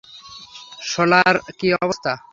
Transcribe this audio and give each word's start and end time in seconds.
শোলার 0.83 1.35
কী 1.59 1.67
অবস্থা? 1.83 2.11